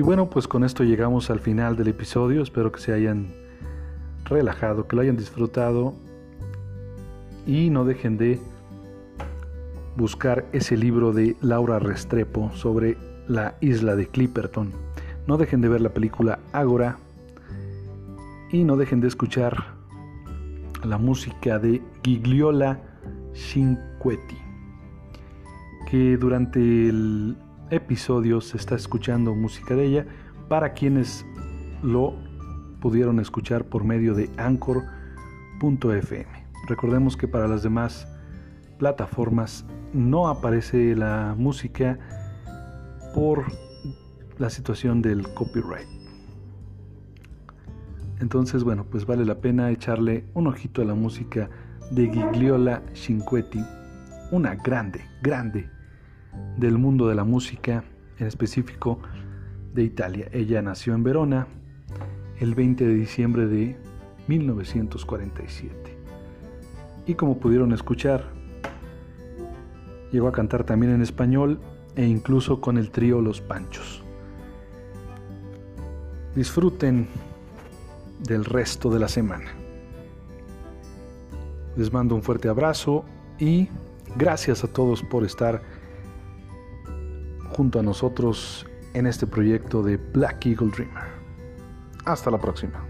Y 0.01 0.03
bueno, 0.03 0.31
pues 0.31 0.47
con 0.47 0.63
esto 0.63 0.83
llegamos 0.83 1.29
al 1.29 1.39
final 1.39 1.75
del 1.75 1.89
episodio. 1.89 2.41
Espero 2.41 2.71
que 2.71 2.79
se 2.79 2.91
hayan 2.91 3.35
relajado, 4.25 4.87
que 4.87 4.95
lo 4.95 5.03
hayan 5.03 5.15
disfrutado 5.15 5.93
y 7.45 7.69
no 7.69 7.85
dejen 7.85 8.17
de 8.17 8.39
buscar 9.95 10.47
ese 10.53 10.75
libro 10.75 11.13
de 11.13 11.35
Laura 11.39 11.77
Restrepo 11.77 12.49
sobre 12.55 12.97
la 13.27 13.57
isla 13.61 13.95
de 13.95 14.07
Clipperton. 14.07 14.71
No 15.27 15.37
dejen 15.37 15.61
de 15.61 15.69
ver 15.69 15.81
la 15.81 15.89
película 15.89 16.39
Ágora 16.51 16.97
y 18.51 18.63
no 18.63 18.77
dejen 18.77 19.01
de 19.01 19.07
escuchar 19.07 19.75
la 20.83 20.97
música 20.97 21.59
de 21.59 21.79
Gigliola 22.03 22.81
Cinquetti, 23.35 24.39
que 25.91 26.17
durante 26.17 26.59
el 26.59 27.37
episodio 27.71 28.41
se 28.41 28.57
está 28.57 28.75
escuchando 28.75 29.33
música 29.33 29.75
de 29.75 29.85
ella 29.85 30.05
para 30.49 30.73
quienes 30.73 31.25
lo 31.81 32.13
pudieron 32.81 33.19
escuchar 33.19 33.63
por 33.63 33.85
medio 33.85 34.13
de 34.13 34.29
anchor.fm. 34.37 34.91
Recordemos 36.67 37.15
que 37.15 37.27
para 37.29 37.47
las 37.47 37.63
demás 37.63 38.07
plataformas 38.77 39.65
no 39.93 40.27
aparece 40.27 40.95
la 40.95 41.33
música 41.37 41.97
por 43.15 43.45
la 44.37 44.49
situación 44.49 45.01
del 45.01 45.27
copyright. 45.33 45.87
Entonces, 48.19 48.63
bueno, 48.63 48.85
pues 48.85 49.05
vale 49.05 49.25
la 49.25 49.39
pena 49.39 49.71
echarle 49.71 50.25
un 50.33 50.47
ojito 50.47 50.81
a 50.81 50.85
la 50.85 50.93
música 50.93 51.49
de 51.91 52.09
Gigliola 52.09 52.83
Cinquetti, 52.93 53.63
una 54.31 54.55
grande, 54.55 55.01
grande 55.23 55.69
del 56.57 56.77
mundo 56.77 57.07
de 57.07 57.15
la 57.15 57.23
música, 57.23 57.83
en 58.19 58.27
específico 58.27 58.99
de 59.73 59.83
Italia. 59.83 60.27
Ella 60.31 60.61
nació 60.61 60.93
en 60.93 61.03
Verona 61.03 61.47
el 62.39 62.55
20 62.55 62.87
de 62.87 62.93
diciembre 62.93 63.47
de 63.47 63.77
1947. 64.27 65.97
Y 67.05 67.15
como 67.15 67.37
pudieron 67.39 67.73
escuchar, 67.73 68.25
llegó 70.11 70.27
a 70.27 70.31
cantar 70.31 70.63
también 70.63 70.93
en 70.93 71.01
español 71.01 71.59
e 71.95 72.05
incluso 72.05 72.61
con 72.61 72.77
el 72.77 72.91
trío 72.91 73.21
Los 73.21 73.41
Panchos. 73.41 74.03
Disfruten 76.35 77.07
del 78.19 78.45
resto 78.45 78.89
de 78.89 78.99
la 78.99 79.07
semana. 79.07 79.51
Les 81.75 81.91
mando 81.91 82.15
un 82.15 82.23
fuerte 82.23 82.49
abrazo 82.49 83.03
y 83.39 83.69
gracias 84.15 84.63
a 84.63 84.67
todos 84.67 85.01
por 85.03 85.23
estar 85.23 85.61
junto 87.61 87.79
a 87.79 87.83
nosotros 87.83 88.65
en 88.95 89.05
este 89.05 89.27
proyecto 89.27 89.83
de 89.83 89.97
Black 89.97 90.47
Eagle 90.47 90.71
Dreamer. 90.71 91.03
Hasta 92.05 92.31
la 92.31 92.39
próxima. 92.39 92.83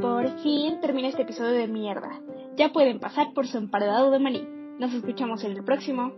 Por 0.00 0.42
fin 0.42 0.80
termina 0.80 1.06
este 1.06 1.22
episodio 1.22 1.52
de 1.52 1.68
mierda. 1.68 2.10
Ya 2.56 2.72
pueden 2.72 2.98
pasar 2.98 3.32
por 3.32 3.46
su 3.46 3.56
emparedado 3.56 4.10
de 4.10 4.18
maní. 4.18 4.48
Nos 4.80 4.92
escuchamos 4.92 5.44
en 5.44 5.52
el 5.52 5.62
próximo. 5.62 6.12